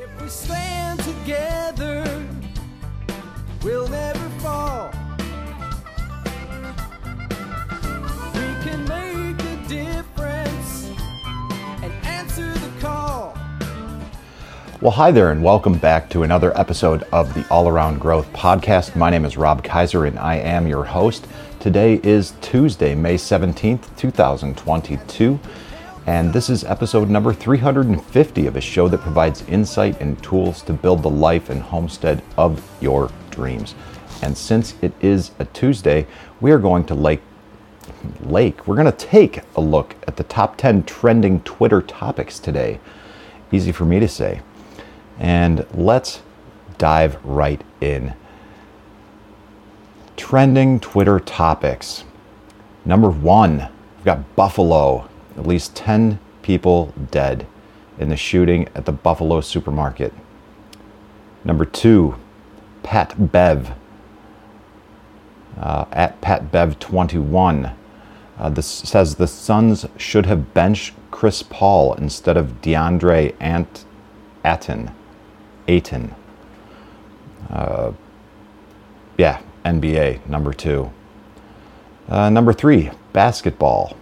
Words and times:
If 0.00 0.22
we 0.22 0.28
stand 0.28 1.00
together, 1.00 2.04
we'll 3.64 3.88
never 3.88 4.28
fall. 4.38 4.90
We 8.32 8.46
can 8.62 8.84
make 8.84 9.42
a 9.42 9.56
difference 9.66 10.88
and 11.82 11.92
answer 12.06 12.52
the 12.52 12.80
call. 12.80 13.36
Well, 14.80 14.92
hi 14.92 15.10
there, 15.10 15.32
and 15.32 15.42
welcome 15.42 15.76
back 15.78 16.08
to 16.10 16.22
another 16.22 16.56
episode 16.56 17.02
of 17.10 17.34
the 17.34 17.44
All 17.50 17.66
Around 17.66 17.98
Growth 17.98 18.32
Podcast. 18.32 18.94
My 18.94 19.10
name 19.10 19.24
is 19.24 19.36
Rob 19.36 19.64
Kaiser, 19.64 20.04
and 20.04 20.16
I 20.20 20.36
am 20.36 20.68
your 20.68 20.84
host. 20.84 21.26
Today 21.58 21.98
is 22.04 22.34
Tuesday, 22.40 22.94
May 22.94 23.16
17th, 23.16 23.96
2022, 23.96 25.40
and 26.08 26.32
this 26.32 26.48
is 26.48 26.64
episode 26.64 27.10
number 27.10 27.34
350 27.34 28.46
of 28.46 28.56
a 28.56 28.62
show 28.62 28.88
that 28.88 29.02
provides 29.02 29.42
insight 29.42 30.00
and 30.00 30.22
tools 30.22 30.62
to 30.62 30.72
build 30.72 31.02
the 31.02 31.10
life 31.10 31.50
and 31.50 31.60
homestead 31.60 32.22
of 32.38 32.66
your 32.80 33.10
dreams. 33.28 33.74
And 34.22 34.34
since 34.34 34.74
it 34.80 34.94
is 35.02 35.32
a 35.38 35.44
Tuesday, 35.44 36.06
we 36.40 36.50
are 36.50 36.58
going 36.58 36.86
to 36.86 36.94
Lake 36.94 37.20
Lake. 38.22 38.66
We're 38.66 38.76
going 38.76 38.90
to 38.90 39.06
take 39.06 39.40
a 39.54 39.60
look 39.60 39.96
at 40.06 40.16
the 40.16 40.24
top 40.24 40.56
10 40.56 40.84
trending 40.84 41.40
Twitter 41.42 41.82
topics 41.82 42.38
today. 42.38 42.80
Easy 43.52 43.70
for 43.70 43.84
me 43.84 44.00
to 44.00 44.08
say. 44.08 44.40
And 45.18 45.66
let's 45.74 46.22
dive 46.78 47.22
right 47.22 47.62
in. 47.82 48.14
Trending 50.16 50.80
Twitter 50.80 51.20
topics. 51.20 52.04
Number 52.86 53.10
one, 53.10 53.68
we've 53.98 54.06
got 54.06 54.34
Buffalo. 54.36 55.06
At 55.38 55.46
least 55.46 55.76
10 55.76 56.18
people 56.42 56.92
dead 57.12 57.46
in 57.98 58.08
the 58.08 58.16
shooting 58.16 58.68
at 58.74 58.84
the 58.84 58.92
Buffalo 58.92 59.40
supermarket. 59.40 60.12
Number 61.44 61.64
two, 61.64 62.16
Pat 62.82 63.30
Bev. 63.30 63.72
Uh, 65.56 65.84
at 65.92 66.20
Pat 66.20 66.50
Bev 66.50 66.78
21. 66.80 67.70
Uh, 68.36 68.50
this 68.50 68.66
says 68.66 69.14
the 69.14 69.26
Suns 69.26 69.86
should 69.96 70.26
have 70.26 70.54
benched 70.54 70.94
Chris 71.10 71.42
Paul 71.42 71.94
instead 71.94 72.36
of 72.36 72.60
DeAndre 72.60 73.34
Ant 73.40 73.84
Atten. 74.44 74.90
Aiton. 75.68 76.14
Uh, 77.50 77.92
yeah, 79.16 79.40
NBA, 79.64 80.26
number 80.26 80.52
two. 80.52 80.90
Uh, 82.08 82.28
number 82.30 82.52
three, 82.52 82.90
basketball. 83.12 83.96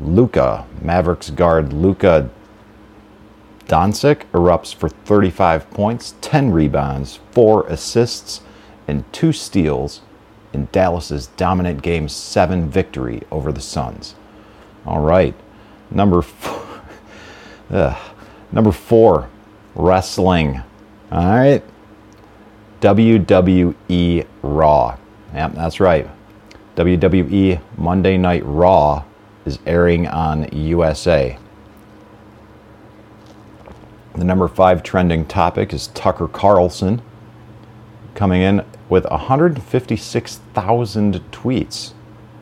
Luka, 0.00 0.66
Mavericks 0.82 1.30
guard 1.30 1.72
Luka 1.72 2.28
Doncic 3.66 4.22
erupts 4.32 4.74
for 4.74 4.88
35 4.88 5.70
points, 5.70 6.14
10 6.20 6.52
rebounds, 6.52 7.18
4 7.32 7.66
assists, 7.66 8.40
and 8.86 9.10
2 9.12 9.32
steals 9.32 10.02
in 10.52 10.68
Dallas's 10.70 11.26
dominant 11.28 11.82
Game 11.82 12.08
7 12.08 12.70
victory 12.70 13.22
over 13.30 13.50
the 13.50 13.60
Suns. 13.60 14.14
All 14.86 15.00
right, 15.00 15.34
number 15.90 16.22
four, 16.22 16.62
Ugh. 17.70 17.96
Uh, 17.96 17.98
number 18.52 18.70
four, 18.70 19.28
wrestling. 19.74 20.62
All 21.10 21.26
right, 21.26 21.64
WWE 22.80 24.24
Raw. 24.42 24.96
Yep, 25.34 25.54
that's 25.54 25.80
right. 25.80 26.08
WWE 26.76 27.60
Monday 27.76 28.16
Night 28.16 28.42
Raw 28.44 29.02
is 29.46 29.58
airing 29.64 30.06
on 30.06 30.46
USA. 30.52 31.38
The 34.14 34.24
number 34.24 34.48
five 34.48 34.82
trending 34.82 35.24
topic 35.24 35.72
is 35.72 35.86
Tucker 35.88 36.28
Carlson 36.28 37.00
coming 38.14 38.42
in 38.42 38.62
with 38.88 39.04
156,000 39.04 41.14
tweets, 41.30 41.92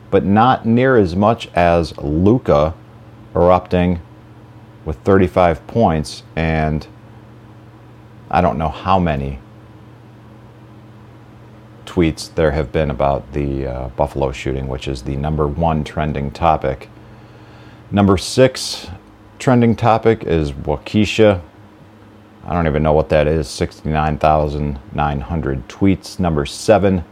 but 0.09 0.25
not 0.25 0.65
near 0.65 0.97
as 0.97 1.15
much 1.15 1.47
as 1.53 1.95
Luka 1.97 2.73
erupting 3.35 4.01
with 4.85 4.97
35 4.99 5.67
points 5.67 6.23
and 6.35 6.87
I 8.29 8.41
don't 8.41 8.57
know 8.57 8.69
how 8.69 8.99
many 8.99 9.39
tweets 11.85 12.33
there 12.35 12.51
have 12.51 12.71
been 12.71 12.89
about 12.89 13.33
the 13.33 13.67
uh, 13.67 13.89
Buffalo 13.89 14.31
shooting, 14.31 14.67
which 14.67 14.87
is 14.87 15.03
the 15.03 15.15
number 15.15 15.47
one 15.47 15.83
trending 15.83 16.31
topic. 16.31 16.89
Number 17.95 18.17
six 18.17 18.87
trending 19.39 19.73
topic 19.73 20.25
is 20.25 20.51
Waukesha. 20.51 21.41
I 22.43 22.53
don't 22.53 22.67
even 22.67 22.83
know 22.83 22.91
what 22.91 23.07
that 23.07 23.25
is. 23.25 23.47
69,900 23.47 25.67
tweets. 25.69 26.19
Number 26.19 26.45
seven, 26.45 27.05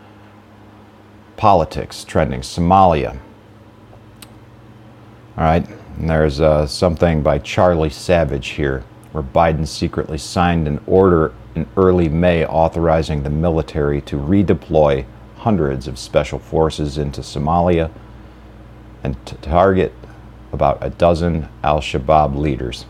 politics 1.37 2.03
trending. 2.03 2.41
Somalia. 2.41 3.17
All 5.37 5.45
right, 5.45 5.65
and 5.99 6.09
there's 6.09 6.41
uh, 6.41 6.67
something 6.67 7.23
by 7.23 7.39
Charlie 7.39 7.89
Savage 7.89 8.49
here, 8.49 8.83
where 9.13 9.23
Biden 9.23 9.65
secretly 9.65 10.17
signed 10.17 10.67
an 10.67 10.81
order 10.85 11.33
in 11.55 11.65
early 11.77 12.09
May 12.09 12.45
authorizing 12.45 13.23
the 13.23 13.29
military 13.29 14.01
to 14.01 14.17
redeploy 14.17 15.05
hundreds 15.37 15.87
of 15.87 15.97
special 15.97 16.39
forces 16.39 16.97
into 16.97 17.21
Somalia 17.21 17.89
and 19.01 19.25
to 19.25 19.35
target 19.35 19.93
about 20.53 20.77
a 20.81 20.89
dozen 20.89 21.49
al 21.63 21.79
Shabaab 21.79 22.35
leaders. 22.37 22.85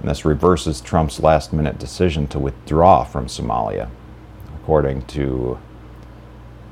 And 0.00 0.10
this 0.10 0.24
reverses 0.24 0.80
Trump's 0.80 1.20
last 1.20 1.52
minute 1.52 1.78
decision 1.78 2.26
to 2.28 2.38
withdraw 2.38 3.02
from 3.02 3.26
Somalia, 3.26 3.88
according 4.54 5.06
to 5.06 5.58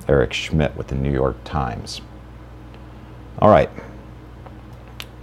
Eric 0.06 0.32
Schmidt 0.32 0.76
with 0.76 0.88
the 0.88 0.94
New 0.94 1.12
York 1.12 1.42
Times. 1.44 2.02
All 3.38 3.50
right. 3.50 3.70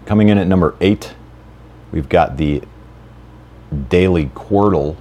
Coming 0.06 0.30
in 0.30 0.38
at 0.38 0.48
number 0.48 0.76
eight, 0.82 1.14
we've 1.92 2.10
got 2.10 2.38
the 2.38 2.64
Daily 3.90 4.26
Quordle, 4.28 4.98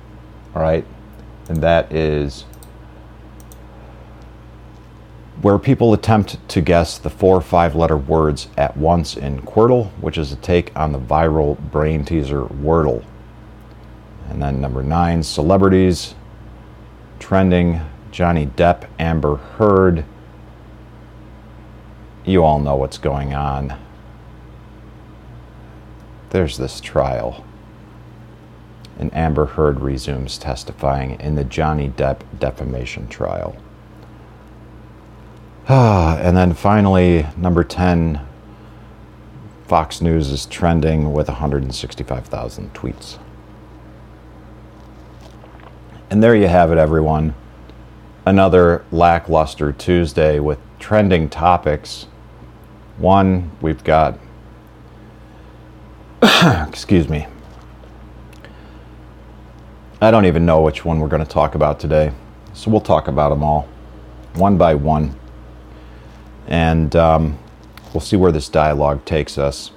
all 0.54 0.62
right, 0.62 0.84
and 1.48 1.62
that 1.62 1.92
is 1.92 2.44
where 5.42 5.58
people 5.58 5.94
attempt 5.94 6.36
to 6.50 6.60
guess 6.60 6.98
the 6.98 7.08
four 7.08 7.36
or 7.36 7.40
five 7.40 7.74
letter 7.74 7.96
words 7.96 8.48
at 8.58 8.76
once 8.76 9.16
in 9.16 9.40
Quordle, 9.40 9.90
which 10.00 10.18
is 10.18 10.32
a 10.32 10.36
take 10.36 10.74
on 10.76 10.92
the 10.92 10.98
viral 10.98 11.58
brain 11.70 12.04
teaser 12.04 12.44
Wordle. 12.44 13.04
And 14.28 14.42
then 14.42 14.60
number 14.60 14.82
nine, 14.82 15.22
celebrities 15.22 16.14
trending 17.18 17.80
Johnny 18.10 18.46
Depp, 18.46 18.86
Amber 18.98 19.36
Heard. 19.36 20.04
You 22.24 22.44
all 22.44 22.58
know 22.58 22.76
what's 22.76 22.98
going 22.98 23.32
on. 23.32 23.78
There's 26.30 26.58
this 26.58 26.80
trial. 26.80 27.44
And 28.98 29.12
Amber 29.14 29.46
Heard 29.46 29.80
resumes 29.80 30.36
testifying 30.36 31.18
in 31.18 31.34
the 31.34 31.44
Johnny 31.44 31.88
Depp 31.88 32.20
defamation 32.38 33.08
trial. 33.08 33.56
And 36.20 36.36
then 36.36 36.52
finally, 36.52 37.26
number 37.36 37.62
10, 37.62 38.20
Fox 39.68 40.00
News 40.00 40.32
is 40.32 40.46
trending 40.46 41.12
with 41.12 41.28
165,000 41.28 42.74
tweets. 42.74 43.20
And 46.10 46.20
there 46.20 46.34
you 46.34 46.48
have 46.48 46.72
it, 46.72 46.78
everyone. 46.78 47.34
Another 48.26 48.84
lackluster 48.90 49.72
Tuesday 49.72 50.40
with 50.40 50.58
trending 50.80 51.28
topics. 51.28 52.08
One, 52.98 53.52
we've 53.60 53.84
got, 53.84 54.18
excuse 56.68 57.08
me, 57.08 57.28
I 60.00 60.10
don't 60.10 60.26
even 60.26 60.44
know 60.44 60.62
which 60.62 60.84
one 60.84 60.98
we're 60.98 61.06
going 61.06 61.24
to 61.24 61.30
talk 61.30 61.54
about 61.54 61.78
today. 61.78 62.10
So 62.54 62.72
we'll 62.72 62.80
talk 62.80 63.06
about 63.06 63.28
them 63.28 63.44
all, 63.44 63.68
one 64.34 64.58
by 64.58 64.74
one 64.74 65.19
and 66.50 66.94
um, 66.96 67.38
we'll 67.94 68.00
see 68.00 68.16
where 68.16 68.32
this 68.32 68.48
dialogue 68.48 69.04
takes 69.04 69.38
us. 69.38 69.70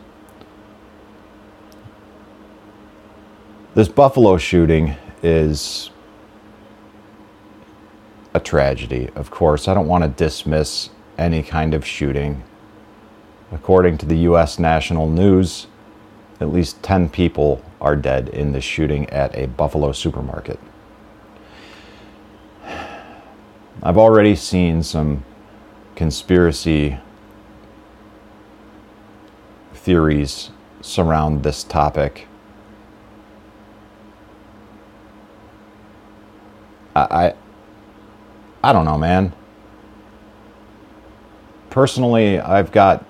This 3.75 3.87
Buffalo 3.87 4.37
shooting 4.37 4.95
is 5.21 5.91
a 8.33 8.39
tragedy, 8.39 9.09
of 9.15 9.31
course. 9.31 9.67
I 9.67 9.73
don't 9.73 9.87
want 9.87 10.03
to 10.03 10.09
dismiss 10.09 10.89
any 11.17 11.43
kind 11.43 11.73
of 11.73 11.85
shooting. 11.85 12.43
According 13.51 13.99
to 13.99 14.05
the 14.07 14.17
U.S. 14.17 14.57
national 14.57 15.07
news, 15.07 15.67
at 16.39 16.51
least 16.51 16.81
10 16.81 17.09
people 17.09 17.63
are 17.79 17.95
dead 17.95 18.29
in 18.29 18.51
the 18.51 18.61
shooting 18.61 19.07
at 19.11 19.35
a 19.35 19.45
Buffalo 19.47 19.91
supermarket. 19.91 20.59
I've 23.83 23.97
already 23.97 24.35
seen 24.35 24.81
some 24.81 25.23
conspiracy 25.95 26.97
theories 29.73 30.49
surround 30.81 31.43
this 31.43 31.63
topic. 31.63 32.27
I, 36.95 37.01
I, 37.01 37.33
I 38.63 38.73
don't 38.73 38.85
know, 38.85 38.97
man. 38.97 39.33
Personally, 41.69 42.39
I've 42.39 42.71
got 42.71 43.05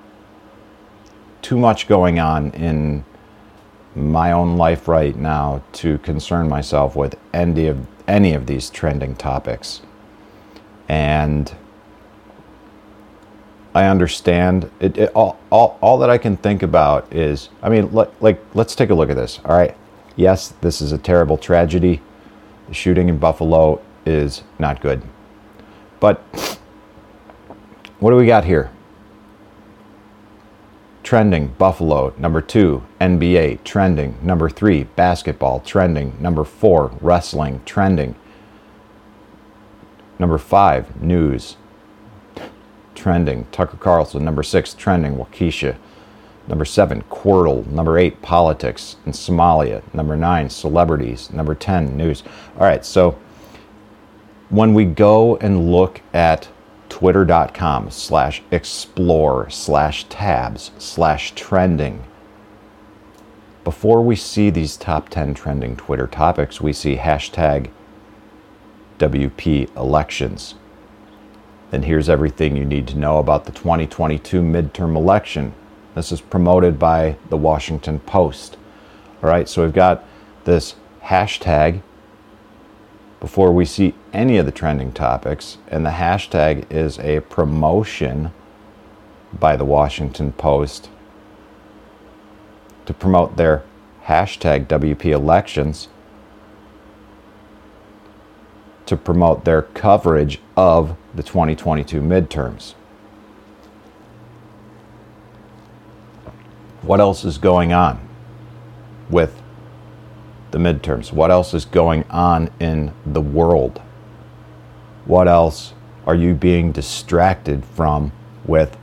too 1.42 1.58
much 1.58 1.88
going 1.88 2.20
on 2.20 2.52
in 2.52 3.04
my 3.96 4.32
own 4.32 4.58
life 4.58 4.88
right 4.88 5.16
now 5.16 5.62
to 5.74 5.98
concern 6.00 6.50
myself 6.50 6.96
with 6.96 7.16
any 7.34 7.68
of 7.68 7.86
any 8.08 8.34
of 8.34 8.48
these 8.48 8.70
trending 8.70 9.16
topics. 9.16 9.82
And 10.90 11.54
I 13.75 13.86
understand. 13.86 14.70
It, 14.80 14.98
it, 14.98 15.12
all, 15.16 15.40
all, 15.50 15.78
all 15.81 15.98
that 16.00 16.10
I 16.10 16.18
can 16.18 16.38
think 16.38 16.62
about 16.62 17.12
is 17.12 17.50
I 17.62 17.70
mean 17.70 17.92
like, 17.92 18.10
like 18.22 18.42
let's 18.54 18.75
take 18.75 18.92
a 18.92 18.94
look 18.94 19.10
at 19.10 19.16
this 19.16 19.40
all 19.46 19.58
right? 19.58 19.75
Yes 20.16 20.54
this 20.62 20.81
is 20.81 20.92
a 20.92 20.98
terrible 20.98 21.38
tragedy. 21.38 22.02
The 22.68 22.74
shooting 22.74 23.10
in 23.10 23.18
Buffalo 23.18 23.81
is 24.06 24.44
not 24.60 24.81
good. 24.81 25.02
But 26.00 26.18
what 28.00 28.12
do 28.12 28.18
we 28.18 28.25
got 28.25 28.46
here? 28.46 28.70
Trending 31.02 31.48
Buffalo 31.58 32.14
number 32.18 32.42
2 32.42 32.84
NBA 33.02 33.64
trending 33.64 34.18
number 34.22 34.50
3 34.50 34.84
basketball 34.96 35.62
trending 35.62 36.16
number 36.22 36.44
4 36.44 36.92
wrestling 37.02 37.62
trending. 37.66 38.16
Number 40.20 40.38
5 40.38 41.02
news 41.02 41.58
trending. 42.95 43.45
Tucker 43.51 43.78
Carlson, 43.78 44.24
number 44.24 44.44
six, 44.44 44.74
trending. 44.74 45.16
Waukesha. 45.16 45.78
Number 46.48 46.66
seven, 46.66 47.04
Quordle. 47.04 47.66
Number 47.68 47.98
eight, 47.98 48.22
politics 48.22 48.98
in 49.06 49.13
Somalia. 49.13 49.81
Number 49.94 50.16
nine, 50.16 50.50
celebrities. 50.50 51.31
Number 51.31 51.56
10, 51.56 51.95
news. 51.95 52.24
All 52.57 52.66
right, 52.66 52.84
so 52.86 53.18
when 54.50 54.74
we 54.74 54.86
go 54.86 55.38
and 55.38 55.72
look 55.72 56.01
at 56.13 56.50
twitter.com 56.90 57.90
slash 57.92 58.44
explore 58.51 59.50
slash 59.50 60.04
tabs 60.10 60.72
slash 60.78 61.31
trending, 61.34 62.04
before 63.63 64.01
we 64.01 64.18
see 64.18 64.50
these 64.50 64.75
top 64.75 65.07
10 65.07 65.34
trending 65.34 65.78
Twitter 65.78 66.07
topics, 66.07 66.60
we 66.60 66.74
see 66.74 66.98
hashtag 66.98 67.69
WP 69.00 69.74
elections 69.78 70.56
then 71.74 71.81
here's 71.81 72.08
everything 72.08 72.56
you 72.56 72.66
need 72.66 72.88
to 72.88 72.96
know 72.96 73.18
about 73.18 73.46
the 73.46 73.52
2022 73.52 74.44
midterm 74.44 74.96
election. 74.96 75.56
This 75.96 76.12
is 76.12 76.22
promoted 76.22 76.78
by 76.78 77.18
the 77.31 77.38
Washington 77.38 77.98
Post. 77.98 78.58
All 79.24 79.30
right, 79.31 79.50
so 79.50 79.64
we've 79.64 79.74
got 79.74 80.06
this 80.44 80.75
hashtag 81.02 81.81
before 83.20 83.52
we 83.52 83.66
see 83.66 83.96
any 84.14 84.38
of 84.38 84.46
the 84.46 84.52
trending 84.52 84.92
topics, 84.92 85.58
and 85.68 85.84
the 85.84 85.90
hashtag 85.90 86.72
is 86.72 87.00
a 87.00 87.22
promotion 87.22 88.31
by 89.40 89.56
the 89.56 89.66
Washington 89.66 90.31
Post 90.31 90.92
to 92.86 92.94
promote 92.94 93.36
their 93.36 93.64
hashtag 94.06 94.68
WP 94.68 95.06
elections 95.06 95.88
to 98.86 98.98
promote 98.98 99.46
their 99.46 99.62
coverage 99.62 100.40
of 100.58 100.98
the 101.16 101.24
2022 101.24 102.02
midterms. 102.02 102.74
What 106.82 107.00
else 107.00 107.24
is 107.24 107.38
going 107.38 107.72
on 107.72 108.06
with 109.10 109.42
the 110.52 110.58
midterms? 110.58 111.14
What 111.14 111.32
else 111.32 111.54
is 111.54 111.66
going 111.66 112.04
on 112.10 112.50
in 112.60 112.94
the 113.06 113.22
world? 113.22 113.82
What 115.06 115.28
else 115.28 115.74
are 116.06 116.16
you 116.16 116.34
being 116.34 116.72
distracted 116.74 117.64
from 117.64 118.12
with 118.46 118.78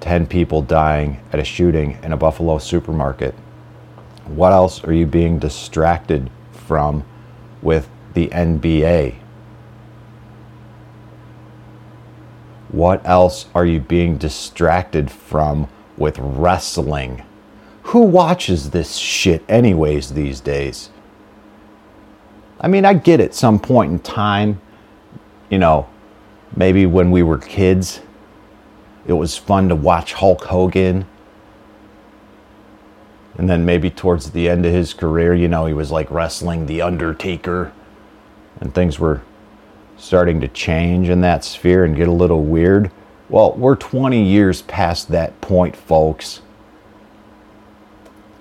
10 0.00 0.26
people 0.26 0.62
dying 0.62 1.22
at 1.32 1.38
a 1.38 1.44
shooting 1.44 1.98
in 2.02 2.12
a 2.12 2.16
Buffalo 2.16 2.58
supermarket? 2.58 3.34
What 4.26 4.52
else 4.52 4.82
are 4.84 4.92
you 4.92 5.06
being 5.06 5.38
distracted 5.38 6.30
from 6.50 7.04
with 7.62 7.88
the 8.14 8.28
NBA? 8.28 9.16
What 12.68 13.04
else 13.04 13.46
are 13.54 13.66
you 13.66 13.80
being 13.80 14.16
distracted 14.16 15.10
from 15.10 15.68
with 15.96 16.18
wrestling? 16.18 17.24
Who 17.84 18.02
watches 18.02 18.70
this 18.70 18.96
shit, 18.96 19.42
anyways, 19.48 20.12
these 20.12 20.40
days? 20.40 20.90
I 22.60 22.68
mean, 22.68 22.84
I 22.84 22.94
get 22.94 23.20
it, 23.20 23.34
some 23.34 23.58
point 23.58 23.90
in 23.90 23.98
time, 23.98 24.60
you 25.48 25.58
know, 25.58 25.88
maybe 26.54 26.86
when 26.86 27.10
we 27.10 27.22
were 27.22 27.38
kids, 27.38 28.00
it 29.06 29.14
was 29.14 29.36
fun 29.36 29.68
to 29.70 29.74
watch 29.74 30.12
Hulk 30.12 30.44
Hogan. 30.44 31.06
And 33.36 33.48
then 33.48 33.64
maybe 33.64 33.90
towards 33.90 34.30
the 34.30 34.48
end 34.48 34.66
of 34.66 34.72
his 34.72 34.92
career, 34.92 35.34
you 35.34 35.48
know, 35.48 35.66
he 35.66 35.72
was 35.72 35.90
like 35.90 36.10
wrestling 36.10 36.66
The 36.66 36.82
Undertaker 36.82 37.72
and 38.60 38.74
things 38.74 38.98
were 38.98 39.22
starting 39.96 40.40
to 40.40 40.48
change 40.48 41.08
in 41.08 41.20
that 41.20 41.44
sphere 41.44 41.84
and 41.84 41.96
get 41.96 42.08
a 42.08 42.12
little 42.12 42.44
weird. 42.44 42.90
Well, 43.28 43.52
we're 43.52 43.76
20 43.76 44.22
years 44.22 44.62
past 44.62 45.08
that 45.08 45.40
point, 45.40 45.76
folks. 45.76 46.42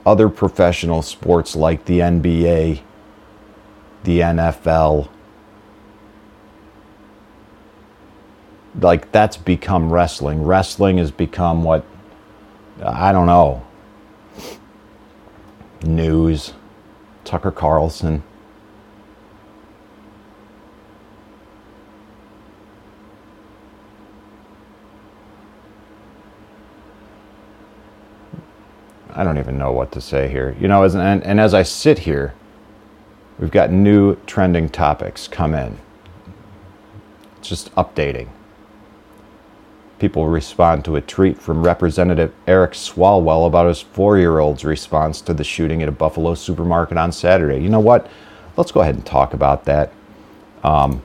Other 0.06 0.30
professional 0.30 1.02
sports 1.02 1.56
like 1.56 1.86
the 1.86 2.00
NBA, 2.00 2.82
the 4.04 4.20
NFL, 4.20 5.10
like 8.80 9.12
that's 9.12 9.38
become 9.38 9.92
wrestling. 9.92 10.44
Wrestling 10.44 10.98
has 10.98 11.12
become 11.12 11.64
what 11.64 11.86
I 12.84 13.12
don't 13.12 13.28
know. 13.28 13.66
News, 15.84 16.54
Tucker 17.26 17.52
Carlson. 17.52 18.24
I 29.20 29.26
don't 29.26 29.38
even 29.38 29.58
know 29.58 29.74
what 29.74 29.92
to 29.92 30.00
say 30.00 30.30
here. 30.30 30.56
You 30.62 30.70
know, 30.70 30.84
as, 30.84 30.96
and, 30.96 31.22
and 31.26 31.42
as 31.42 31.54
I 31.54 31.62
sit 31.62 32.00
here, 32.00 32.34
we've 33.38 33.52
got 33.52 33.70
new 33.70 34.16
trending 34.26 34.70
topics 34.70 35.28
come 35.28 35.54
in. 35.54 35.78
It's 37.38 37.50
just 37.50 37.76
updating. 37.76 38.30
People 40.00 40.30
respond 40.30 40.86
to 40.86 40.96
a 40.96 41.02
tweet 41.02 41.38
from 41.38 41.62
Representative 41.64 42.34
Eric 42.48 42.72
Swalwell 42.72 43.46
about 43.46 43.68
his 43.68 43.82
four 43.82 44.18
year 44.18 44.40
old's 44.40 44.64
response 44.64 45.20
to 45.20 45.34
the 45.34 45.44
shooting 45.44 45.84
at 45.84 45.90
a 45.90 45.92
Buffalo 45.92 46.34
supermarket 46.34 46.98
on 46.98 47.12
Saturday. 47.12 47.62
You 47.62 47.68
know 47.68 47.82
what? 47.82 48.10
Let's 48.56 48.72
go 48.72 48.80
ahead 48.80 48.96
and 48.96 49.06
talk 49.06 49.34
about 49.34 49.66
that. 49.66 49.92
Um, 50.64 51.02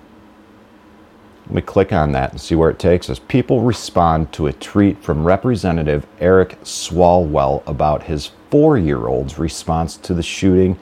let 1.46 1.54
me 1.54 1.62
click 1.62 1.92
on 1.92 2.12
that 2.12 2.30
and 2.30 2.40
see 2.40 2.54
where 2.54 2.70
it 2.70 2.78
takes 2.78 3.10
us. 3.10 3.18
People 3.18 3.60
respond 3.60 4.32
to 4.32 4.46
a 4.46 4.52
tweet 4.54 5.02
from 5.02 5.24
Representative 5.24 6.06
Eric 6.18 6.58
Swalwell 6.62 7.62
about 7.66 8.04
his 8.04 8.30
four 8.50 8.78
year 8.78 9.06
old's 9.06 9.38
response 9.38 9.96
to 9.98 10.14
the 10.14 10.22
shooting 10.22 10.78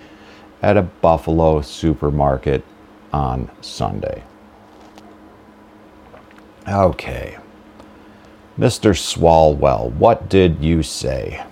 at 0.63 0.77
a 0.77 0.83
Buffalo 0.83 1.61
supermarket 1.63 2.65
on 3.13 3.51
Sunday. 3.61 4.23
Okay. 6.69 7.39
Mr. 8.57 8.95
Swalwell, 8.95 9.91
what 9.95 10.29
did 10.29 10.63
you 10.63 10.83
say? 10.85 11.43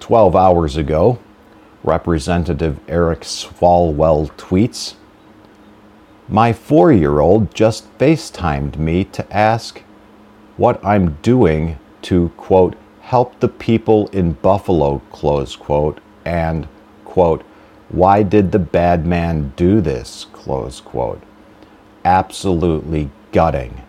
12 0.00 0.34
hours 0.34 0.76
ago, 0.76 1.18
Representative 1.84 2.80
Eric 2.88 3.20
Swalwell 3.20 4.32
tweets 4.32 4.94
my 6.28 6.52
four 6.52 6.92
year 6.92 7.20
old 7.20 7.54
just 7.54 7.96
FaceTimed 7.98 8.76
me 8.76 9.04
to 9.04 9.32
ask 9.34 9.82
what 10.56 10.84
I'm 10.84 11.14
doing 11.22 11.78
to, 12.02 12.30
quote, 12.36 12.76
help 13.00 13.40
the 13.40 13.48
people 13.48 14.08
in 14.08 14.32
Buffalo, 14.32 14.98
close 15.10 15.56
quote, 15.56 16.00
and, 16.24 16.68
quote, 17.04 17.42
why 17.88 18.22
did 18.22 18.52
the 18.52 18.58
bad 18.58 19.06
man 19.06 19.54
do 19.56 19.80
this, 19.80 20.26
close 20.32 20.80
quote. 20.80 21.22
Absolutely 22.04 23.10
gutting. 23.32 23.82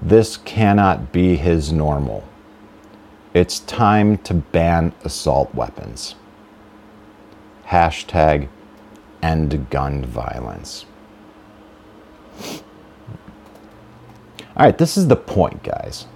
This 0.00 0.36
cannot 0.36 1.10
be 1.10 1.36
his 1.36 1.72
normal. 1.72 2.22
It's 3.34 3.58
time 3.60 4.18
to 4.18 4.34
ban 4.34 4.92
assault 5.02 5.52
weapons. 5.54 6.14
Hashtag 7.66 8.48
end 9.22 9.68
gun 9.70 10.04
violence. 10.04 10.86
All 14.56 14.66
right, 14.66 14.76
this 14.76 14.96
is 14.96 15.06
the 15.08 15.16
point, 15.16 15.62
guys. 15.62 16.06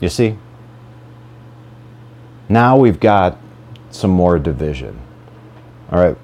You 0.00 0.08
see? 0.08 0.38
Now 2.48 2.76
we've 2.76 3.00
got 3.00 3.38
some 3.90 4.10
more 4.10 4.38
division. 4.38 4.98
All 5.90 6.00
right. 6.00 6.16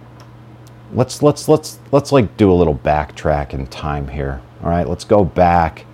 let's 0.93 1.23
let's 1.23 1.49
let's 1.49 1.78
let's 1.90 2.12
like 2.12 2.37
do 2.37 2.50
a 2.50 2.54
little 2.54 2.75
backtrack 2.75 3.52
in 3.52 3.66
time 3.66 4.09
here. 4.09 4.40
All 4.62 4.71
right, 4.71 4.88
let's 4.88 5.04
go 5.04 5.25
back. 5.25 5.87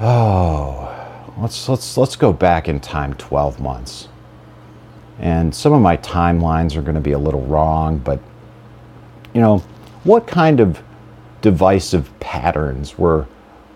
Oh, 0.00 1.32
let's 1.38 1.68
let's 1.68 1.96
let's 1.96 2.16
go 2.16 2.32
back 2.32 2.68
in 2.68 2.80
time 2.80 3.14
12 3.14 3.60
months. 3.60 4.08
And 5.18 5.54
some 5.54 5.72
of 5.74 5.82
my 5.82 5.98
timelines 5.98 6.76
are 6.76 6.82
going 6.82 6.94
to 6.94 7.00
be 7.00 7.12
a 7.12 7.18
little 7.18 7.42
wrong, 7.42 7.98
but 7.98 8.20
you 9.34 9.40
know, 9.40 9.58
what 10.04 10.26
kind 10.26 10.60
of 10.60 10.82
divisive 11.40 12.18
patterns 12.20 12.98
were 12.98 13.26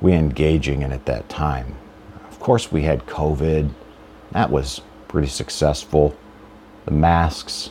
we 0.01 0.13
engaging 0.13 0.83
in 0.83 0.93
at 0.93 1.07
that 1.07 1.29
time? 1.29 1.77
Of 2.31 2.39
course, 2.41 2.71
we 2.71 2.83
had 2.83 3.07
COVID. 3.07 3.71
That 4.33 4.51
was 4.51 4.81
pretty 5.09 5.29
successful. 5.29 6.17
The 6.85 6.91
masks 6.91 7.71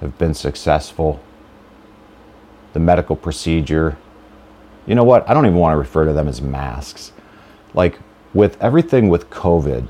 have 0.00 0.16
been 0.18 0.34
successful. 0.34 1.20
The 2.72 2.80
medical 2.80 3.16
procedure. 3.16 3.98
You 4.86 4.94
know 4.94 5.04
what? 5.04 5.28
I 5.28 5.34
don't 5.34 5.46
even 5.46 5.58
want 5.58 5.74
to 5.74 5.78
refer 5.78 6.06
to 6.06 6.12
them 6.12 6.28
as 6.28 6.40
masks. 6.40 7.12
Like 7.74 7.98
with 8.32 8.60
everything 8.62 9.08
with 9.08 9.28
COVID, 9.28 9.86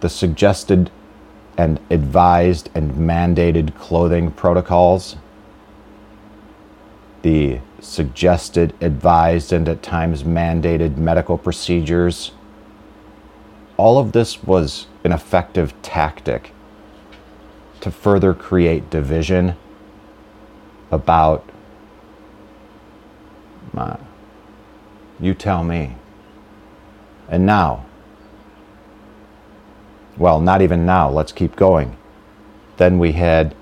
the 0.00 0.08
suggested 0.08 0.90
and 1.58 1.80
advised 1.90 2.70
and 2.74 2.92
mandated 2.92 3.74
clothing 3.76 4.30
protocols, 4.30 5.16
the 7.26 7.58
suggested, 7.80 8.72
advised, 8.80 9.52
and 9.52 9.68
at 9.68 9.82
times 9.82 10.22
mandated 10.22 10.96
medical 10.96 11.36
procedures, 11.36 12.30
all 13.76 13.98
of 13.98 14.12
this 14.12 14.44
was 14.44 14.86
an 15.02 15.10
effective 15.10 15.74
tactic 15.82 16.52
to 17.80 17.90
further 17.90 18.32
create 18.32 18.88
division 18.90 19.56
about 20.92 21.50
uh, 23.76 23.96
you 25.18 25.34
tell 25.34 25.64
me. 25.64 25.96
And 27.28 27.44
now, 27.44 27.86
well, 30.16 30.40
not 30.40 30.62
even 30.62 30.86
now, 30.86 31.10
let's 31.10 31.32
keep 31.32 31.56
going. 31.56 31.96
Then 32.76 33.00
we 33.00 33.12
had, 33.12 33.56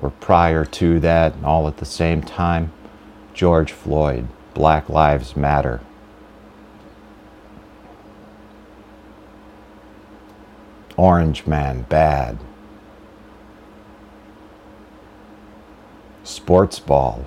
or 0.00 0.10
prior 0.10 0.64
to 0.64 0.98
that, 1.00 1.34
all 1.44 1.68
at 1.68 1.76
the 1.76 1.84
same 1.84 2.22
time, 2.22 2.72
George 3.34 3.72
Floyd, 3.72 4.26
Black 4.54 4.88
Lives 4.88 5.36
Matter. 5.36 5.80
Orange 10.96 11.46
Man, 11.46 11.82
bad. 11.88 12.38
Sports 16.24 16.78
ball. 16.78 17.24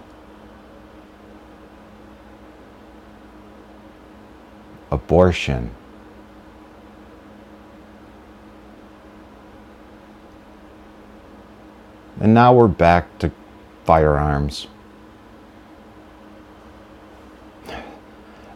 Abortion. 4.91 5.71
And 12.23 12.33
now 12.33 12.53
we're 12.53 12.69
back 12.69 13.19
to 13.19 13.31
firearms. 13.83 14.67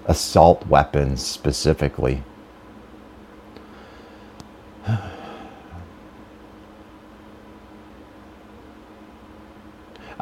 Assault 0.06 0.66
weapons 0.68 1.22
specifically. 1.22 2.24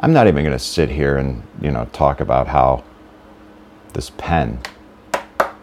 I'm 0.00 0.12
not 0.12 0.26
even 0.26 0.44
going 0.44 0.58
to 0.58 0.58
sit 0.58 0.90
here 0.90 1.16
and, 1.16 1.44
you 1.62 1.70
know, 1.70 1.84
talk 1.92 2.18
about 2.18 2.48
how 2.48 2.82
this 3.92 4.10
pen 4.16 4.58
that 5.38 5.54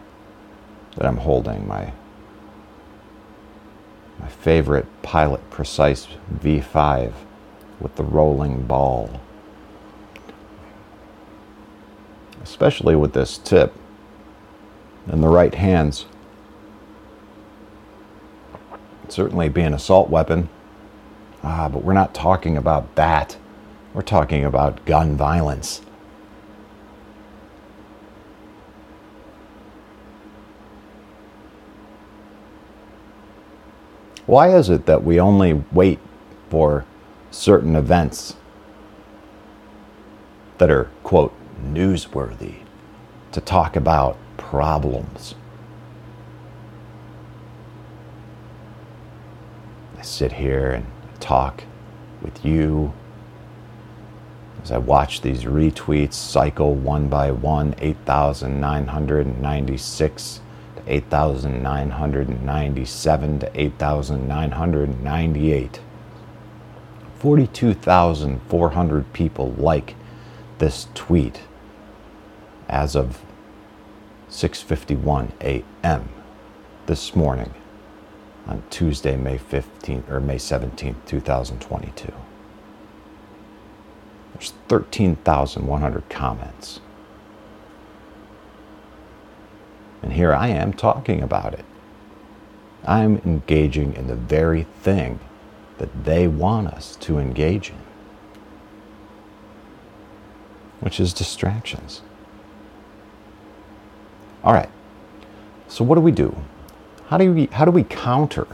I'm 1.04 1.18
holding, 1.18 1.68
my 1.68 1.92
my 4.18 4.28
favorite 4.28 4.86
Pilot 5.02 5.50
Precise 5.50 6.08
V5 6.32 7.12
with 7.80 7.94
the 7.96 8.04
rolling 8.04 8.62
ball. 8.62 9.20
Especially 12.42 12.94
with 12.94 13.12
this 13.12 13.38
tip 13.38 13.74
in 15.10 15.20
the 15.20 15.28
right 15.28 15.54
hands. 15.54 16.06
Certainly 19.08 19.50
be 19.50 19.62
an 19.62 19.74
assault 19.74 20.08
weapon. 20.08 20.48
Ah, 21.42 21.68
but 21.68 21.84
we're 21.84 21.92
not 21.92 22.14
talking 22.14 22.56
about 22.56 22.94
that. 22.94 23.36
We're 23.92 24.02
talking 24.02 24.44
about 24.44 24.84
gun 24.86 25.16
violence. 25.16 25.82
Why 34.26 34.56
is 34.56 34.70
it 34.70 34.86
that 34.86 35.04
we 35.04 35.20
only 35.20 35.62
wait 35.70 35.98
for 36.48 36.86
certain 37.34 37.74
events 37.74 38.36
that 40.58 40.70
are, 40.70 40.88
quote, 41.02 41.34
newsworthy 41.60 42.58
to 43.32 43.40
talk 43.40 43.74
about 43.74 44.16
problems? 44.36 45.34
I 49.98 50.02
sit 50.02 50.30
here 50.32 50.70
and 50.70 50.86
talk 51.18 51.64
with 52.22 52.44
you 52.44 52.92
as 54.62 54.70
I 54.70 54.78
watch 54.78 55.20
these 55.20 55.42
retweets 55.44 56.14
cycle 56.14 56.74
one 56.74 57.08
by 57.08 57.32
one 57.32 57.74
8,996 57.78 60.40
to 60.76 60.82
8,997 60.86 63.38
to 63.40 63.60
8,998. 63.60 65.80
42,400 67.24 69.12
people 69.14 69.52
like 69.52 69.94
this 70.58 70.88
tweet 70.92 71.40
as 72.68 72.94
of 72.94 73.24
6:51 74.28 75.30
a.m. 75.40 76.10
this 76.84 77.16
morning 77.16 77.54
on 78.46 78.62
Tuesday, 78.68 79.16
May 79.16 79.38
15th 79.38 80.06
or 80.10 80.20
May 80.20 80.36
17th, 80.36 80.96
2022. 81.06 82.12
There's 84.34 84.52
13,100 84.68 86.10
comments. 86.10 86.80
And 90.02 90.12
here 90.12 90.34
I 90.34 90.48
am 90.48 90.74
talking 90.74 91.22
about 91.22 91.54
it. 91.54 91.64
I'm 92.86 93.16
engaging 93.24 93.94
in 93.94 94.08
the 94.08 94.14
very 94.14 94.64
thing 94.82 95.20
that 95.78 96.04
they 96.04 96.28
want 96.28 96.68
us 96.68 96.96
to 96.96 97.18
engage 97.18 97.70
in, 97.70 97.78
which 100.80 101.00
is 101.00 101.12
distractions. 101.12 102.02
All 104.42 104.52
right. 104.52 104.70
So 105.68 105.84
what 105.84 105.96
do 105.96 106.00
we 106.02 106.12
do? 106.12 106.36
How 107.08 107.18
do 107.18 107.32
we 107.32 107.46
how 107.46 107.64
do 107.64 107.70
we 107.70 107.84
counter 107.84 108.46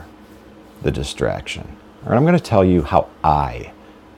the 0.83 0.91
distraction? 0.91 1.77
All 2.05 2.11
right, 2.11 2.17
I'm 2.17 2.25
going 2.25 2.37
to 2.37 2.43
tell 2.43 2.65
you 2.65 2.83
how 2.83 3.09
I 3.23 3.73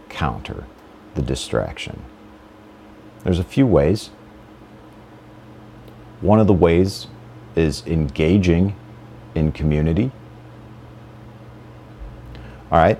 counter 0.08 0.66
the 1.14 1.22
distraction. 1.22 2.02
There's 3.24 3.38
a 3.38 3.44
few 3.44 3.66
ways. 3.66 4.10
One 6.20 6.38
of 6.38 6.46
the 6.46 6.52
ways 6.52 7.08
is 7.56 7.84
engaging 7.86 8.76
in 9.34 9.52
community. 9.52 10.12
All 12.72 12.78
right. 12.78 12.98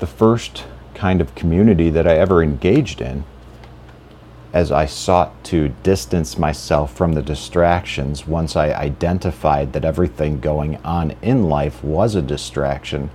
The 0.00 0.08
first 0.08 0.64
kind 0.92 1.20
of 1.20 1.36
community 1.36 1.88
that 1.88 2.04
I 2.04 2.16
ever 2.16 2.42
engaged 2.42 3.00
in, 3.00 3.22
as 4.52 4.72
I 4.72 4.86
sought 4.86 5.44
to 5.44 5.68
distance 5.84 6.36
myself 6.36 6.92
from 6.96 7.12
the 7.12 7.22
distractions 7.22 8.26
once 8.26 8.56
I 8.56 8.72
identified 8.72 9.72
that 9.72 9.84
everything 9.84 10.40
going 10.40 10.78
on 10.78 11.12
in 11.22 11.48
life 11.48 11.84
was 11.84 12.16
a 12.16 12.22
distraction 12.22 13.10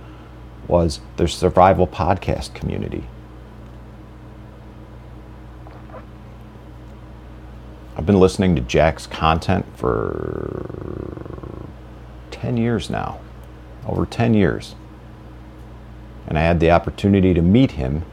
was 0.66 1.00
the 1.16 1.28
survival 1.28 1.86
podcast 1.86 2.54
community. 2.54 3.04
I've 7.94 8.06
been 8.06 8.20
listening 8.20 8.54
to 8.56 8.62
Jack's 8.62 9.06
content 9.06 9.66
for 9.76 11.66
10 12.30 12.56
years 12.56 12.88
now, 12.88 13.20
over 13.86 14.06
10 14.06 14.34
years. 14.34 14.74
And 16.26 16.38
I 16.38 16.42
had 16.42 16.60
the 16.60 16.70
opportunity 16.70 17.34
to 17.34 17.42
meet 17.42 17.72
him 17.72 18.04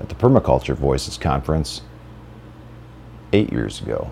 at 0.00 0.08
the 0.08 0.14
Permaculture 0.14 0.74
Voices 0.74 1.18
Conference 1.18 1.82
eight 3.32 3.52
years 3.52 3.80
ago. 3.80 4.10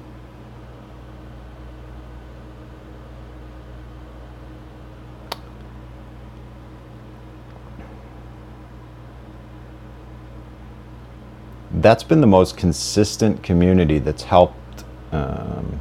That's 11.73 12.03
been 12.03 12.21
the 12.21 12.27
most 12.27 12.57
consistent 12.57 13.43
community 13.43 13.99
that's 13.99 14.23
helped 14.23 14.85
um, 15.13 15.79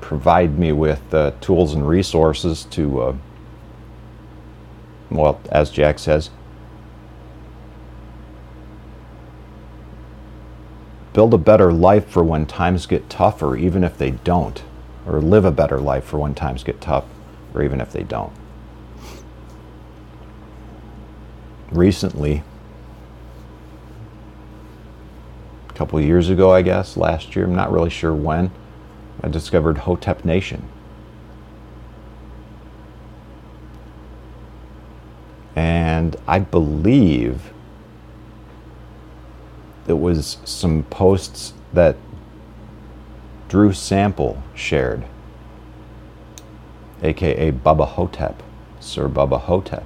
provide 0.00 0.58
me 0.58 0.72
with 0.72 1.12
uh, 1.12 1.32
tools 1.40 1.74
and 1.74 1.86
resources 1.86 2.64
to. 2.70 3.00
Uh, 3.02 3.16
well, 5.14 5.40
as 5.50 5.70
Jack 5.70 5.98
says, 5.98 6.30
build 11.12 11.34
a 11.34 11.38
better 11.38 11.72
life 11.72 12.08
for 12.08 12.24
when 12.24 12.46
times 12.46 12.86
get 12.86 13.10
tougher, 13.10 13.56
even 13.56 13.84
if 13.84 13.98
they 13.98 14.10
don't, 14.10 14.62
or 15.06 15.20
live 15.20 15.44
a 15.44 15.50
better 15.50 15.78
life 15.78 16.04
for 16.04 16.18
when 16.18 16.34
times 16.34 16.64
get 16.64 16.80
tough, 16.80 17.04
or 17.54 17.62
even 17.62 17.80
if 17.80 17.92
they 17.92 18.02
don't. 18.02 18.32
Recently, 21.70 22.42
a 25.68 25.72
couple 25.72 26.00
years 26.00 26.28
ago, 26.28 26.52
I 26.52 26.62
guess, 26.62 26.96
last 26.96 27.34
year, 27.34 27.44
I'm 27.44 27.54
not 27.54 27.72
really 27.72 27.90
sure 27.90 28.14
when, 28.14 28.50
I 29.22 29.28
discovered 29.28 29.78
Hotep 29.78 30.24
Nation. 30.24 30.68
And 35.54 36.16
I 36.26 36.38
believe 36.38 37.52
it 39.86 39.94
was 39.94 40.38
some 40.44 40.84
posts 40.84 41.52
that 41.72 41.96
Drew 43.48 43.72
Sample 43.72 44.42
shared, 44.54 45.04
aka 47.02 47.52
Bubba 47.52 47.86
Hotep, 47.86 48.42
Sir 48.80 49.08
Bubba 49.08 49.40
Hotep. 49.40 49.84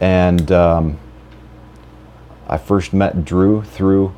And 0.00 0.50
um, 0.52 0.98
I 2.48 2.56
first 2.56 2.92
met 2.92 3.24
Drew 3.24 3.62
through 3.62 4.14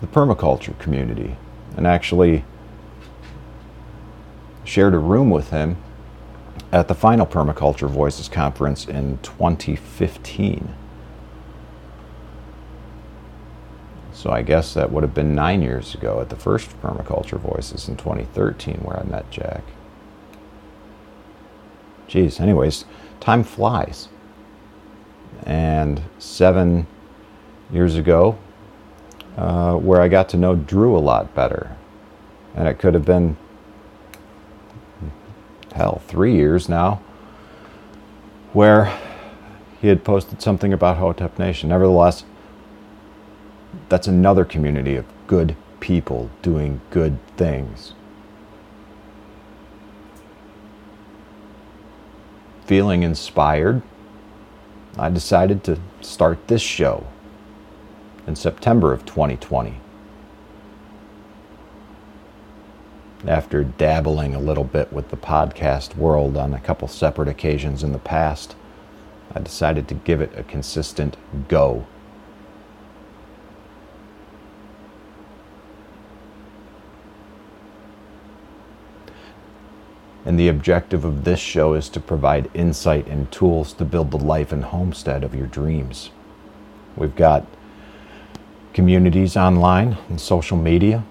the 0.00 0.06
permaculture 0.06 0.78
community 0.78 1.36
and 1.76 1.86
actually 1.86 2.44
shared 4.64 4.94
a 4.94 4.98
room 4.98 5.30
with 5.30 5.50
him 5.50 5.76
at 6.72 6.88
the 6.88 6.94
final 6.94 7.26
Permaculture 7.26 7.88
Voices 7.88 8.28
conference 8.28 8.86
in 8.86 9.18
2015. 9.18 10.74
So 14.12 14.30
I 14.30 14.42
guess 14.42 14.74
that 14.74 14.90
would 14.90 15.02
have 15.02 15.14
been 15.14 15.34
nine 15.34 15.62
years 15.62 15.94
ago 15.94 16.20
at 16.20 16.30
the 16.30 16.36
first 16.36 16.70
Permaculture 16.80 17.38
Voices 17.38 17.88
in 17.88 17.96
2013 17.96 18.76
where 18.78 18.98
I 18.98 19.04
met 19.04 19.30
Jack. 19.30 19.62
Geez, 22.08 22.40
anyways, 22.40 22.86
time 23.20 23.44
flies. 23.44 24.08
And 25.44 26.02
seven 26.18 26.86
years 27.70 27.96
ago, 27.96 28.38
uh, 29.36 29.74
where 29.74 30.00
I 30.00 30.08
got 30.08 30.28
to 30.30 30.36
know 30.36 30.54
Drew 30.54 30.96
a 30.96 30.98
lot 30.98 31.34
better. 31.34 31.76
And 32.54 32.66
it 32.66 32.78
could 32.78 32.94
have 32.94 33.04
been, 33.04 33.36
hell, 35.76 36.00
three 36.08 36.34
years 36.34 36.68
now, 36.68 37.02
where 38.52 38.98
he 39.80 39.88
had 39.88 40.02
posted 40.02 40.40
something 40.40 40.72
about 40.72 40.96
Hotep 40.96 41.38
Nation. 41.38 41.68
Nevertheless, 41.68 42.24
that's 43.90 44.08
another 44.08 44.44
community 44.44 44.96
of 44.96 45.04
good 45.26 45.54
people 45.80 46.30
doing 46.40 46.80
good 46.90 47.18
things. 47.36 47.92
Feeling 52.64 53.02
inspired, 53.02 53.82
I 54.98 55.10
decided 55.10 55.62
to 55.64 55.78
start 56.00 56.48
this 56.48 56.62
show 56.62 57.06
in 58.26 58.34
September 58.34 58.94
of 58.94 59.04
2020. 59.04 59.78
After 63.26 63.64
dabbling 63.64 64.36
a 64.36 64.38
little 64.38 64.62
bit 64.62 64.92
with 64.92 65.08
the 65.08 65.16
podcast 65.16 65.96
world 65.96 66.36
on 66.36 66.54
a 66.54 66.60
couple 66.60 66.86
separate 66.86 67.28
occasions 67.28 67.82
in 67.82 67.90
the 67.90 67.98
past, 67.98 68.54
I 69.34 69.40
decided 69.40 69.88
to 69.88 69.94
give 69.94 70.20
it 70.20 70.32
a 70.38 70.44
consistent 70.44 71.16
go. 71.48 71.86
And 80.24 80.38
the 80.38 80.48
objective 80.48 81.04
of 81.04 81.24
this 81.24 81.40
show 81.40 81.74
is 81.74 81.88
to 81.90 82.00
provide 82.00 82.50
insight 82.54 83.08
and 83.08 83.30
tools 83.32 83.72
to 83.74 83.84
build 83.84 84.12
the 84.12 84.18
life 84.18 84.52
and 84.52 84.64
homestead 84.64 85.24
of 85.24 85.34
your 85.34 85.46
dreams. 85.46 86.10
We've 86.96 87.14
got 87.14 87.44
communities 88.72 89.36
online 89.36 89.96
and 90.08 90.20
social 90.20 90.56
media, 90.56 91.04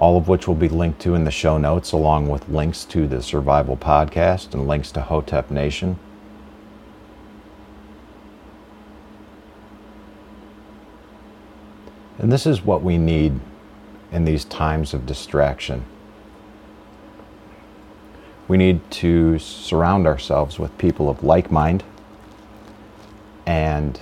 all 0.00 0.16
of 0.16 0.28
which 0.28 0.48
will 0.48 0.54
be 0.54 0.68
linked 0.68 0.98
to 1.02 1.14
in 1.14 1.24
the 1.24 1.30
show 1.30 1.58
notes, 1.58 1.92
along 1.92 2.26
with 2.26 2.48
links 2.48 2.86
to 2.86 3.06
the 3.06 3.22
Survival 3.22 3.76
Podcast 3.76 4.54
and 4.54 4.66
links 4.66 4.90
to 4.92 5.02
Hotep 5.02 5.50
Nation. 5.50 5.98
And 12.18 12.32
this 12.32 12.46
is 12.46 12.62
what 12.62 12.82
we 12.82 12.96
need 12.96 13.38
in 14.10 14.24
these 14.24 14.46
times 14.46 14.94
of 14.94 15.04
distraction. 15.04 15.84
We 18.48 18.56
need 18.56 18.90
to 18.92 19.38
surround 19.38 20.06
ourselves 20.06 20.58
with 20.58 20.76
people 20.78 21.10
of 21.10 21.22
like 21.22 21.50
mind 21.50 21.84
and 23.46 24.00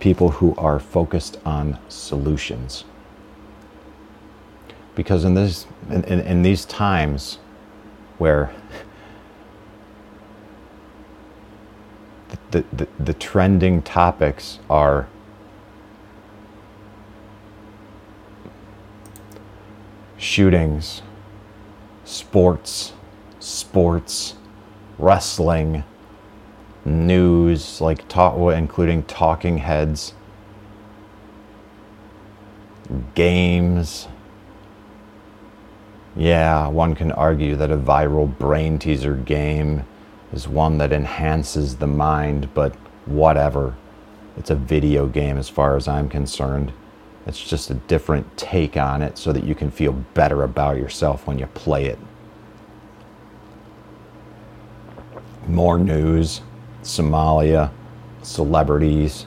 people 0.00 0.28
who 0.30 0.54
are 0.56 0.78
focused 0.78 1.38
on 1.46 1.78
solutions. 1.88 2.84
Because 4.94 5.24
in, 5.24 5.34
this, 5.34 5.66
in, 5.90 6.04
in, 6.04 6.20
in 6.20 6.42
these 6.42 6.64
times 6.64 7.38
where 8.18 8.52
the, 12.52 12.64
the, 12.72 12.88
the 12.98 13.14
trending 13.14 13.82
topics 13.82 14.60
are 14.70 15.08
shootings, 20.16 21.02
sports, 22.04 22.92
sports, 23.40 24.36
wrestling, 24.98 25.84
news, 26.84 27.80
like 27.80 28.06
talk, 28.08 28.36
including 28.54 29.02
talking 29.04 29.58
heads, 29.58 30.14
games. 33.14 34.08
Yeah, 36.16 36.68
one 36.68 36.94
can 36.94 37.10
argue 37.10 37.56
that 37.56 37.72
a 37.72 37.76
viral 37.76 38.38
brain 38.38 38.78
teaser 38.78 39.14
game 39.14 39.84
is 40.32 40.46
one 40.46 40.78
that 40.78 40.92
enhances 40.92 41.76
the 41.76 41.88
mind, 41.88 42.54
but 42.54 42.74
whatever. 43.06 43.74
It's 44.36 44.50
a 44.50 44.54
video 44.54 45.06
game 45.06 45.38
as 45.38 45.48
far 45.48 45.76
as 45.76 45.88
I'm 45.88 46.08
concerned. 46.08 46.72
It's 47.26 47.42
just 47.42 47.70
a 47.70 47.74
different 47.74 48.36
take 48.36 48.76
on 48.76 49.02
it 49.02 49.18
so 49.18 49.32
that 49.32 49.44
you 49.44 49.54
can 49.54 49.70
feel 49.70 49.92
better 49.92 50.42
about 50.42 50.76
yourself 50.76 51.26
when 51.26 51.38
you 51.38 51.46
play 51.46 51.86
it. 51.86 51.98
More 55.48 55.78
news. 55.78 56.42
Somalia, 56.82 57.70
celebrities. 58.22 59.26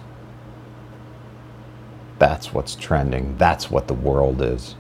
That's 2.20 2.54
what's 2.54 2.76
trending. 2.76 3.36
That's 3.38 3.70
what 3.70 3.88
the 3.88 3.94
world 3.94 4.42
is. 4.42 4.76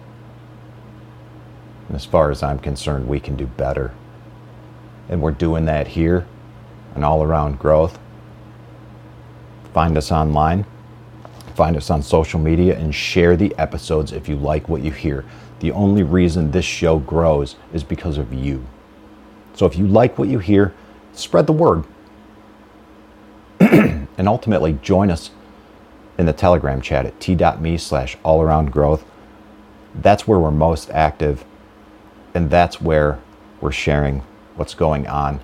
And 1.88 1.96
as 1.96 2.06
far 2.06 2.32
as 2.32 2.44
I'm 2.44 2.60
concerned, 2.60 3.08
we 3.08 3.20
can 3.20 3.36
do 3.36 3.46
better. 3.46 3.94
And 5.10 5.22
we're 5.22 5.32
doing 5.32 5.66
that 5.66 5.88
here 5.88 6.28
and 6.96 7.06
all 7.06 7.24
around 7.24 7.60
growth. 7.60 7.98
Find 9.74 9.98
us 9.98 10.12
online, 10.12 10.66
find 11.56 11.78
us 11.78 11.90
on 11.90 12.02
social 12.02 12.40
media, 12.40 12.78
and 12.78 12.94
share 12.94 13.38
the 13.38 13.56
episodes 13.58 14.12
if 14.12 14.28
you 14.28 14.36
like 14.36 14.68
what 14.68 14.82
you 14.82 14.92
hear. 14.92 15.24
The 15.60 15.72
only 15.72 16.04
reason 16.04 16.52
this 16.52 16.66
show 16.66 17.00
grows 17.00 17.56
is 17.74 17.84
because 17.84 18.18
of 18.18 18.34
you. 18.34 18.66
So 19.54 19.66
if 19.66 19.78
you 19.78 19.88
like 19.88 20.18
what 20.18 20.30
you 20.30 20.40
hear, 20.40 20.74
spread 21.14 21.48
the 21.48 21.54
word. 21.54 21.84
and 23.60 24.28
ultimately 24.28 24.78
join 24.82 25.10
us 25.10 25.32
in 26.18 26.26
the 26.26 26.34
Telegram 26.34 26.82
chat 26.82 27.06
at 27.06 27.20
t.me 27.20 27.78
slash 27.78 28.18
all 28.24 28.42
around 28.42 28.72
growth. 28.72 29.06
That's 29.96 30.28
where 30.28 30.40
we're 30.40 30.52
most 30.52 30.90
active, 30.92 31.46
and 32.38 32.52
that's 32.52 32.80
where 32.80 33.18
we're 33.62 33.72
sharing 33.72 34.20
what's 34.58 34.76
going 34.76 35.08
on 35.08 35.40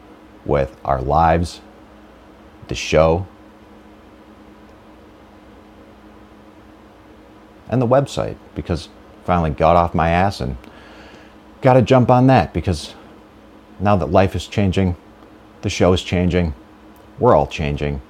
with 0.45 0.77
our 0.85 1.01
lives, 1.01 1.59
the 2.67 2.75
show, 2.75 3.25
and 7.67 7.81
the 7.81 7.87
website 7.87 8.37
because 8.53 8.89
finally 9.23 9.49
got 9.49 9.75
off 9.75 9.95
my 9.95 10.09
ass 10.09 10.39
and 10.39 10.55
got 11.61 11.73
to 11.73 11.81
jump 11.81 12.11
on 12.11 12.27
that 12.27 12.53
because 12.53 12.93
now 13.79 13.95
that 13.95 14.11
life 14.11 14.35
is 14.35 14.45
changing, 14.45 14.95
the 15.63 15.71
show 15.71 15.93
is 15.93 16.03
changing, 16.03 16.53
we're 17.17 17.35
all 17.35 17.47
changing. 17.47 18.03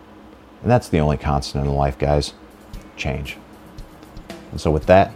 And 0.62 0.70
that's 0.70 0.90
the 0.90 1.00
only 1.00 1.16
constant 1.16 1.66
in 1.66 1.74
life, 1.74 1.98
guys 1.98 2.34
change. 2.98 3.38
And 4.52 4.60
so, 4.60 4.72
with 4.72 4.88
that, 4.88 5.14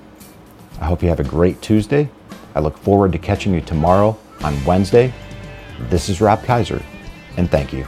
I 0.80 0.86
hope 0.86 1.04
you 1.04 1.10
have 1.10 1.20
a 1.20 1.26
great 1.26 1.62
Tuesday. 1.62 2.10
I 2.58 2.60
look 2.60 2.76
forward 2.80 3.12
to 3.12 3.20
catching 3.20 3.54
you 3.54 3.62
tomorrow 3.62 4.18
on 4.44 4.66
Wednesday. 4.66 5.14
This 5.92 6.10
is 6.10 6.22
Rob 6.22 6.44
Kaiser, 6.44 6.82
and 7.38 7.48
thank 7.52 7.72
you. 7.72 7.86